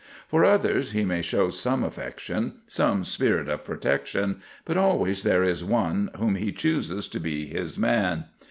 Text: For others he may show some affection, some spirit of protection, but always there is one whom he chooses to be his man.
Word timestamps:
For 0.27 0.43
others 0.43 0.93
he 0.93 1.05
may 1.05 1.21
show 1.21 1.51
some 1.51 1.83
affection, 1.83 2.53
some 2.65 3.03
spirit 3.03 3.47
of 3.47 3.63
protection, 3.63 4.41
but 4.65 4.75
always 4.75 5.21
there 5.21 5.43
is 5.43 5.63
one 5.63 6.09
whom 6.17 6.37
he 6.37 6.51
chooses 6.51 7.07
to 7.09 7.19
be 7.19 7.45
his 7.45 7.77
man. 7.77 8.25